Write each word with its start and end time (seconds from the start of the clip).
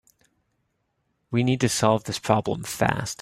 We 1.29 1.43
need 1.43 1.61
to 1.61 1.69
solve 1.69 2.05
this 2.05 2.17
problem 2.17 2.63
fast. 2.63 3.09